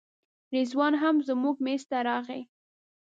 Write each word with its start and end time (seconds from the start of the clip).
رضوان 0.55 0.93
هم 1.01 1.15
زموږ 1.27 1.55
میز 1.65 1.83
ته 1.89 1.97
راغی. 2.07 2.41